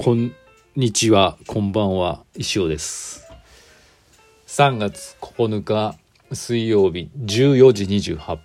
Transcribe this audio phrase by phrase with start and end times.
[0.00, 0.32] こん
[0.76, 3.26] にちは、こんばんは、石尾です。
[4.46, 5.98] 3月9日
[6.32, 8.38] 水曜日14時28分。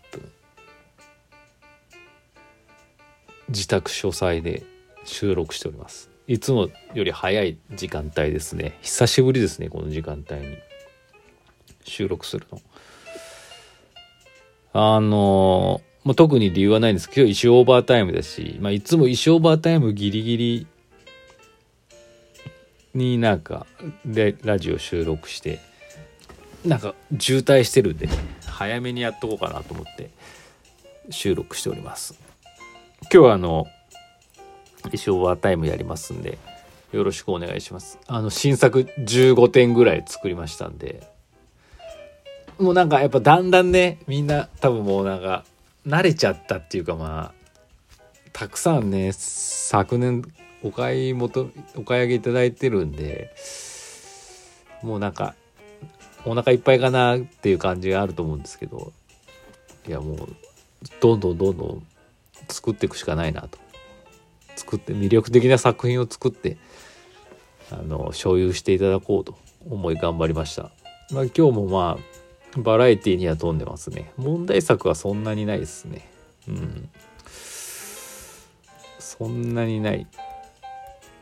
[3.50, 4.64] 自宅書斎で
[5.06, 6.10] 収録しております。
[6.26, 8.80] いつもより早い時間帯ですね。
[8.82, 10.58] 久しぶりですね、この時間帯に
[11.84, 12.62] 収録するの。
[14.74, 20.68] あのまあ、特に理由はないんですけど、一応オーバータイムだし、まあ、いつも一生オーバータイムギリギリ
[22.94, 23.66] になんか
[24.06, 25.60] でラジオ収録して
[26.66, 28.08] なんか渋滞してるんで
[28.46, 30.12] 早めにやっとこうかなと思って
[31.10, 32.16] 収録しております。
[33.12, 33.68] 今日はあの
[34.92, 36.38] 一生オーバータイムやりますんで
[36.92, 38.00] よろしくお願いします。
[38.08, 41.06] あの新作15点ぐらい作りましたんで
[42.60, 45.44] もうなんかやっぱだんだんねみんな多分もうなんか
[45.86, 47.44] 慣れちゃったっていうかまあ
[48.32, 50.24] たくさんね昨年
[50.64, 53.34] お買い求お買い上げいただいてるんで
[54.82, 55.36] もうなんか
[56.26, 58.94] お腹いっぱいかなっていう感じがあると思うんですけど
[59.88, 60.36] いやもう
[61.02, 61.88] どんどんどんどん
[62.48, 63.58] 作っていくしかないなと。
[64.56, 66.58] 作って魅力的な作品を作って
[67.72, 69.36] あの所有していただこうと
[69.68, 70.70] 思い頑張りました、
[71.12, 71.98] まあ、今日もま
[72.56, 74.12] あバラエティには富んでますね。
[74.16, 76.08] 問題作はそんなにないですね。
[76.48, 76.90] うん。
[79.00, 80.06] そんなにない。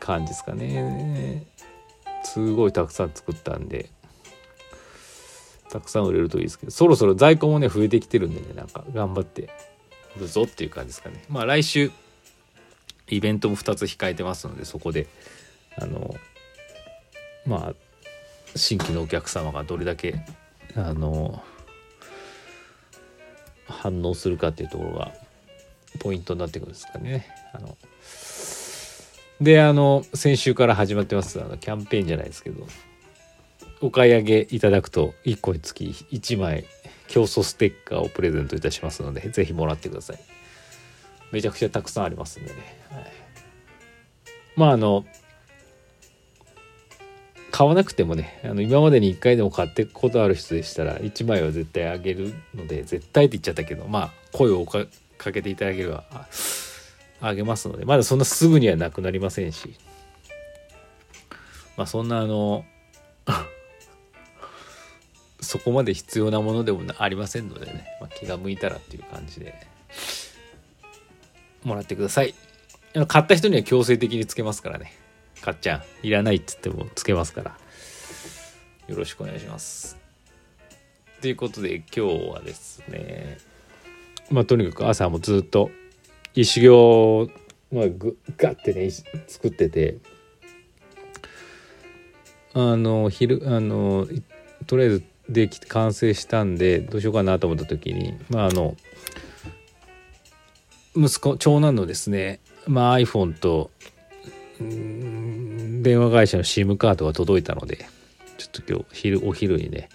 [0.02, 1.46] 感じですかね。
[2.24, 3.88] すごいたくさん作ったんで。
[5.70, 6.72] たくさん売れるといいですけど。
[6.72, 9.48] そろそろ在庫もね増えてきてるんでねなんか頑張って。
[10.16, 11.22] 売るぞっていう感じですかね。
[11.28, 11.92] まあ来週
[13.08, 15.06] イベントも2つ控えてますのでそこで
[15.78, 16.14] あの
[17.46, 17.74] まあ
[18.56, 20.24] 新規のお客様がどれだけ
[20.74, 21.42] あの
[23.66, 25.12] 反応するかっていうところが
[26.00, 27.26] ポイントになってくるんですかね。
[27.54, 27.76] あの
[29.40, 31.40] であの先週から始まってます。
[31.40, 32.66] あのキャンペーンじゃないですけど。
[33.82, 36.64] お買い上げいただくと1個につき1枚
[37.08, 40.18] 競争ステッカーをプレゼントいたしますのでぜひもらってください。
[41.32, 42.56] めちゃくちゃたくさんありますんでね、
[42.90, 43.12] はい、
[44.54, 45.04] まああの
[47.50, 54.86] 買わなくてもねあの今までに1回でも買ってくことある人でしたら1枚は絶対あげるので絶対って言っちゃったけどまあ声をか
[55.32, 56.04] けていただければ
[57.22, 59.74] あげますのでまだそんなすぐにはなくなりませんし。
[61.76, 62.66] まあそんなあの
[65.40, 69.54] そこまで必要なものでもありませんのでね、まあ、気が向いたらっていう感じで。
[71.64, 72.34] もらってください。
[73.06, 74.92] 買った人には強制的につけますからね。
[75.40, 77.56] かっちゃんいらないっつってもつけますから。
[78.88, 79.96] よろしくお願いします。
[81.20, 83.38] ということで今日はですね
[84.28, 85.70] まあとにかく朝もずっと
[86.34, 87.30] 石行
[87.72, 88.90] まあぐガッてね
[89.26, 89.98] 作ってて。
[92.54, 94.06] あの昼あの
[94.66, 98.76] とりあえずでき完成したんでどうしようかなと思った時にまああの
[100.94, 103.70] 息子長男のですね、まあ、iPhone と
[104.58, 107.86] 電話会社の SIM カードが届いたので
[108.36, 109.88] ちょっと今日昼お昼にね、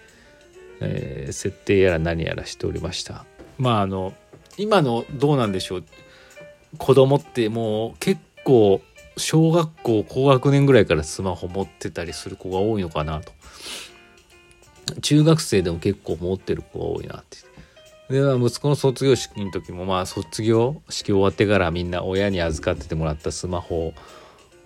[0.81, 3.25] えー、設定やら何やらしておりました。
[3.59, 4.13] まああの
[4.57, 5.83] 今のどうなんでしょう
[6.77, 8.81] 子供ってもう結構
[9.17, 13.31] 小学校高学年ぐらいからスマホ持ってたりする子が多いのかなと。
[15.01, 17.37] 中学生でも結構持ってる子が多いなって。
[18.09, 23.93] で息子の卒業式の時もまあ卒業式終わってからみんな親に預かっててもらったスマホ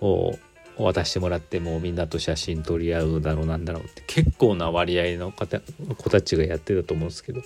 [0.00, 0.38] を
[0.78, 7.42] 渡してもらってもうみんなと写真撮り合うだろうなんだろうって結構な割合の方子たちがやってたと思うんですけど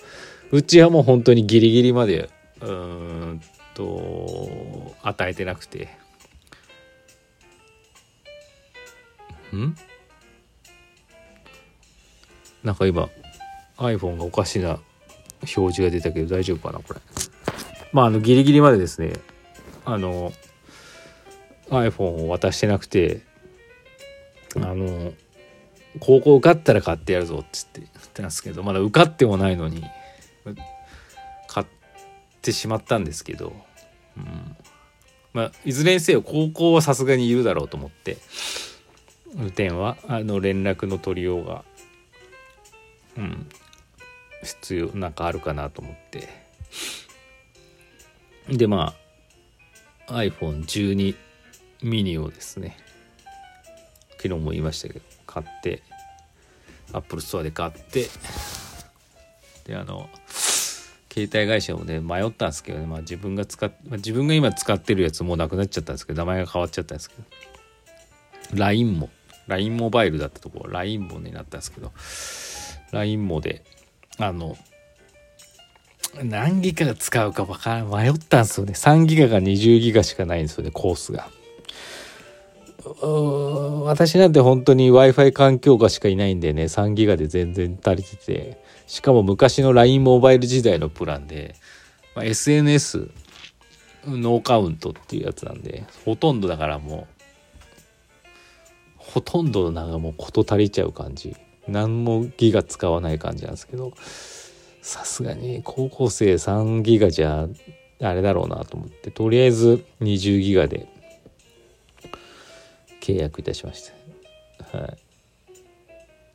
[0.51, 2.29] うちはもう本当にギリギリまで
[2.61, 3.41] うーん
[3.77, 5.89] と与えてなくて。
[9.55, 9.75] ん？
[12.63, 13.07] なんか今
[13.77, 14.79] iPhone がおかしな
[15.41, 16.99] 表示が出たけど大丈夫かなこれ。
[17.93, 19.13] まああのギリギリまでですね。
[19.85, 20.33] あの
[21.69, 23.21] iPhone を渡してなくて
[24.55, 25.13] あの
[25.99, 29.83] 高校受かったら買ってやるぞっつって言ってたんですけどまだ受かってもないのに
[31.47, 31.67] 買っ
[32.41, 33.53] てしまったんですけど、
[34.17, 34.57] うん、
[35.33, 38.17] まあいずれにせよ高校はさすがにいるだろうと思って
[39.55, 41.63] 点はあの連絡の取りようが
[43.17, 43.47] うん
[44.43, 46.47] 必要なんかあるかなと思って。
[48.49, 48.93] でま
[50.07, 51.15] あ iPhone12
[51.83, 52.77] ミニをですね
[54.11, 55.83] 昨日も言いましたけど買って
[56.93, 58.07] アップルストアで買って
[59.65, 60.09] であの
[61.17, 67.23] 携帯会社をね迷ったんですけどね、まあ、自分が使っ、まあ、自分が今使ってるやつもうなくなっちゃったんですけど名前が変わっちゃったんですけど。
[68.53, 69.09] LINE も。
[69.47, 70.65] LINE モバイルだったとこ。
[70.65, 71.91] ろ LINE もになったんですけど。
[72.91, 73.63] LINE もで
[74.19, 74.57] あの
[76.23, 78.73] 何ギガ使うか分からん迷ったんですよね。
[78.73, 81.29] 3ギガが20ギガしかないんですよねコースが。
[83.01, 88.67] 私なんて本当に w i f i 環境下しかいないんでね3ギガで全然足りてて。
[88.87, 91.55] しかも昔の LINE モバイル時代のプランで、
[92.15, 93.09] まあ、SNS
[94.05, 97.23] ノーカウントっていうやつなんでほとんどだからもう
[98.95, 101.35] ほとんどなんかもう事足りちゃう感じ。
[101.67, 103.91] 何もギガ使わない感じなんですけど
[104.81, 107.49] さすがに高校生3ギガじゃ
[107.99, 110.87] あれだろうなと思ってとりあえず20ギガで
[113.07, 113.89] 契約いたしまし
[114.69, 114.77] た。
[114.77, 114.97] はい、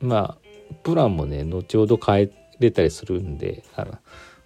[0.00, 2.30] まあプランもね後ほど変え
[2.60, 3.98] れたりするんであの、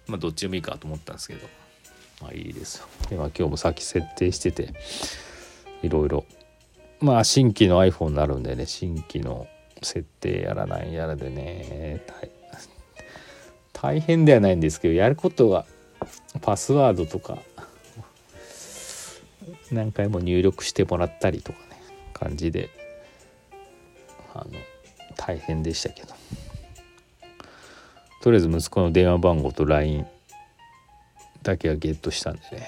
[0.07, 1.47] まあ、どっちでもいいかと思ったんですけど
[2.21, 2.87] まあいいですよ。
[3.09, 4.73] でまあ、今日もさっき設定してて
[5.83, 6.25] いろいろ
[6.99, 9.47] まあ新規の iPhone になるんでね新規の
[9.81, 12.03] 設定やらないやらでね
[13.71, 15.65] 大変ではないんですけどやることが
[16.41, 17.37] パスワードとか
[19.71, 21.59] 何回も入力してもらったりとか
[22.17, 22.69] 感じで
[24.33, 24.51] あの
[25.15, 26.13] 大変でしたけど。
[28.21, 30.05] とりあえず息子の電話番号と LINE
[31.43, 32.67] だけはゲットしたんでね、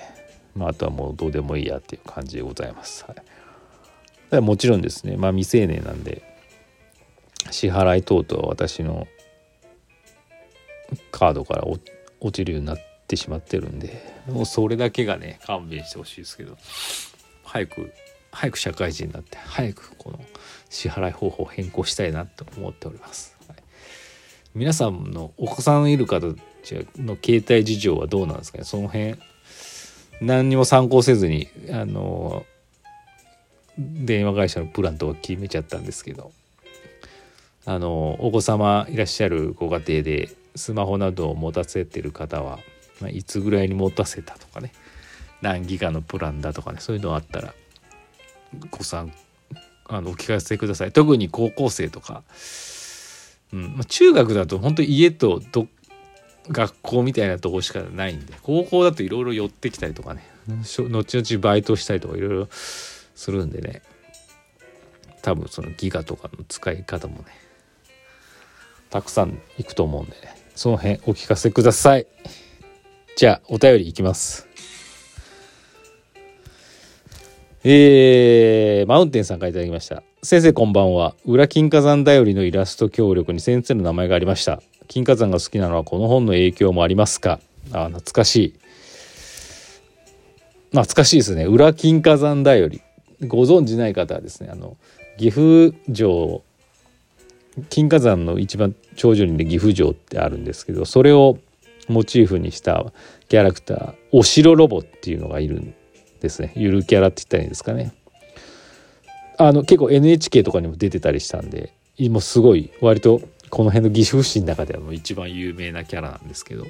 [0.55, 3.05] まあ、あとはもうどうでもいいやっていう感じでございます。
[4.31, 6.21] はい、もちろんですね、まあ、未成年なんで
[7.51, 9.07] 支払い等々は私の
[11.11, 11.81] カードから落
[12.31, 16.57] ちるようになってしまってるんでもうそれだけがね勘弁してほしいですけど。
[17.43, 17.91] 早く
[18.39, 20.19] 早く社会人になって早くこの
[20.69, 23.57] 支払い方法を変更したいなと思っております、はい、
[24.55, 28.63] 皆さんのお子さんいる方の携帯事情はどうなんですかね？
[28.63, 29.15] その辺
[30.21, 32.45] 何にも参考せずにあの
[33.77, 36.31] 電話会社のプランとか決めちゃったんですけど。
[37.65, 42.57] あのお子様いらっしゃるご家庭でスマホなどを持たせてる方は、
[42.99, 44.71] まあ、いつぐらいに持たせたとかね。
[45.41, 47.53] 何ギガのプランだとかねそういうのあったら
[48.71, 49.11] ご参
[49.85, 50.91] あのお聞かせください。
[50.91, 52.23] 特に高校生とか、
[53.51, 53.73] うん。
[53.75, 55.67] まあ、中学だと本当家とど
[56.49, 58.33] 学校みたいなとこしかないんで。
[58.43, 60.23] 高校だといろいろ寄ってきたりとかね。
[60.47, 63.81] 後々バイトしたりとかいろいろするんでね。
[65.21, 67.25] 多分そのギガとかの使い方もね。
[68.89, 70.35] たくさんいくと思うんでね。
[70.55, 72.07] その辺お聞かせください。
[73.15, 74.48] じゃあお便りいきます。
[77.61, 80.01] えー、マウンテンさんから頂きました。
[80.23, 81.13] 先生こんばんは。
[81.25, 84.61] 裏金火山だよりのイラスト協力に先生の名前がありました。
[84.87, 87.41] 金火山が好きなのはこの本の影響もありますか？
[87.73, 88.53] あ、懐かしい。
[90.69, 91.43] 懐かしいですね。
[91.43, 92.81] 裏金火山だより。
[93.27, 94.77] ご存じない方はですね、あの、
[95.17, 96.41] 岐阜城、
[97.69, 101.39] 金火山の一番頂上にね、岐阜城ってあるんですけど、それを
[101.89, 102.85] モチーフにした
[103.27, 105.73] キャラクター、お城ロボっていうのがいるん
[106.21, 106.53] ですね。
[106.55, 107.93] ゆるキャラって言ったらいいんですかね。
[109.37, 111.71] あの結構 NHK とかにも出てたりしたんで
[112.09, 116.65] もうすごい割とこの辺の岐阜市の中ではもう一番有名なキャラなんですけど。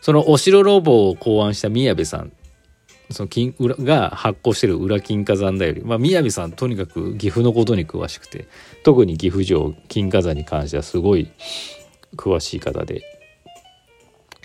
[0.00, 2.32] そのお城ロボを考案した宮部さん
[3.10, 8.46] その金が発行してる裏金火山だより、まあ、宮部さんとにかく岐阜のことに詳しくて
[8.84, 11.30] 特に岐阜城金火山に関してはすごい
[12.16, 13.02] 詳しい方で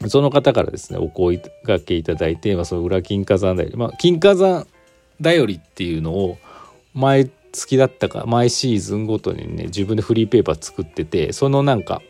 [0.09, 4.67] その方からですねお声がけいただいて、まあ、その裏金火山だより、まあ、金火山
[5.21, 6.37] だよりっていうのを
[6.93, 12.01] 毎月だったか毎シーズンごとにね自分でフリーペーパー作っててそのなんか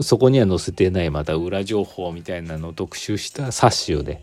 [0.00, 4.22] そこには載せてないまた裏情報みたいなのを特集した冊子をね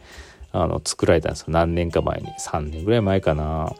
[0.51, 1.47] あの作られたんですよ。
[1.49, 2.27] 何年か前に。
[2.39, 3.73] 3年ぐらい前かな。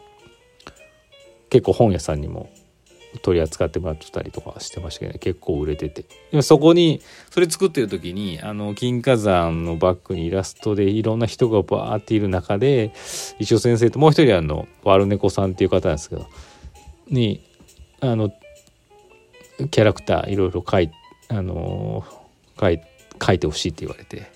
[1.50, 2.48] 結構本屋さんにも
[3.22, 6.04] 取り扱ってもらってたりとかしてましたけど、ね、結構売れてて。
[6.32, 7.00] でそこに
[7.30, 12.92] それ作ってる時にあの金華山のバッグにイラストでいろんな人がバーっている中で
[13.38, 16.26] 一応先生ともう一人あの悪猫さんっていう方なんですけど
[17.08, 17.42] に
[18.00, 18.30] あの
[19.70, 20.90] キャラクターいろいろ描い
[21.28, 22.04] あの
[22.56, 22.80] 描い
[23.18, 24.30] 描いてほしいって言われて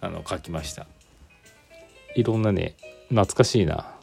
[0.00, 0.86] あの描きました。
[2.14, 2.74] いろんなね
[3.08, 3.94] 懐かしいな。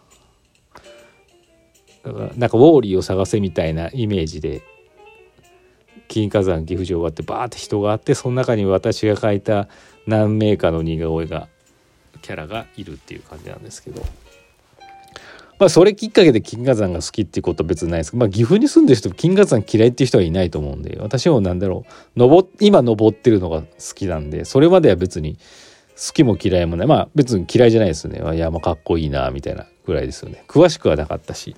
[2.03, 4.63] なんかウォーリーを探せみたいなイメージで
[6.07, 9.67] 金華山岐阜城があってバーって人があってその中に私が描いた
[10.07, 11.47] 何名かの似顔絵が
[12.21, 14.03] キャラがいるっていう感じなんですけど。
[15.59, 18.11] まあそれきっかけで金華山が好きっていうことは別にないです。
[18.11, 25.37] けど、まあ岐阜に住んでる人金華山嫌いっていう人はいないと思うんで、私もなんだろう、登今登ってるのが好きなんで、それまでは別に
[25.97, 26.87] 好きも嫌いもない。
[26.87, 28.37] まあ別に嫌いじゃないですよね。
[28.37, 30.45] いやまあかっこいいなみたいなぐらいですよね。
[30.47, 31.53] 詳しくはなかったし、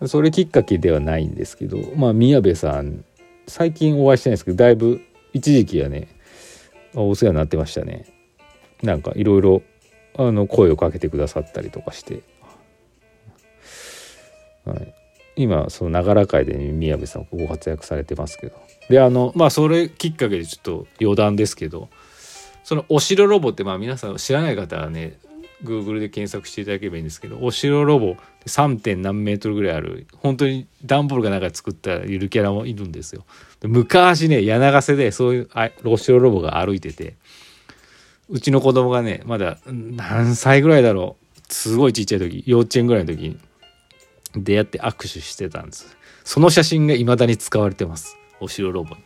[0.00, 3.04] うん、それきっかけではないんですけどまあ宮部さん
[3.46, 5.00] 最近お会いしてないですけどだいぶ
[5.32, 6.08] 一時期はね
[6.94, 8.06] お世話になってましたね。
[8.82, 9.62] なんかいろいろ
[10.16, 12.22] あの声をかけてくださったりとかして、
[14.64, 14.94] はい、
[15.36, 18.56] 今そのながら会で宮部さんご活躍されてますけど。
[18.88, 21.88] であのまあそれきっかけでちょっと余談ですけど
[22.64, 25.18] そのお城ロボってまあ皆さん知らない方はね
[25.64, 28.16] Google で検索していただければいいんですけどお城ロボ
[28.46, 28.78] 3.
[28.80, 33.24] 点何メートルぐらいある本当に段ボールが中で作ったゆるキャラもいるんですよ。
[33.62, 37.14] 昔ね柳瀬でそういうあお城ロボが歩いてて
[38.28, 43.38] うちの子供がねまだ何歳ぐらいだろうすごいちっちゃい時幼稚園ぐらいの時に
[44.34, 49.02] 出会って握手してたんですその写真が未だに使われてますお城ロボに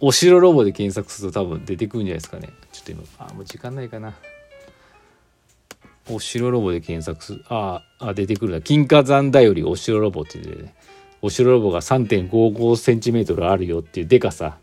[0.00, 4.14] お城ロボで検索すると多分出てくるんじゃないですかねちょっと今あもう時間ないかな
[6.08, 8.60] お城ロボで検索するああ出てくるな。
[8.60, 10.74] 金華山だよりお城ロボって言ってね。
[11.22, 14.58] お城ロボが 3.55cm あるよっていうでかさ。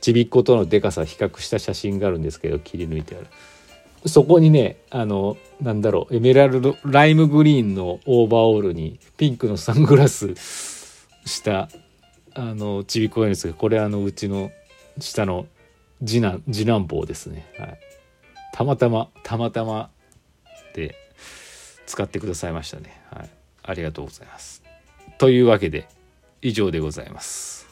[0.00, 3.26] ちびっことのでかさ比較した写真があるんですけど切り抜いてある。
[4.06, 10.34] そこにねあのなんだろうエメラルドライムグリーンのオーバーオールにピンクのサングラス
[11.24, 11.68] した
[12.34, 14.50] あのちびっこがいるんですけどこれあのうちの
[14.98, 15.46] 下の
[16.04, 17.78] 次男次男坊ですね、はい、
[18.52, 19.90] たまたまたまたま
[20.74, 20.96] で
[21.86, 23.30] 使ってくださいましたね、はい、
[23.62, 24.62] ありがとうございます。
[25.18, 25.88] というわけで
[26.40, 27.68] 以上でございます。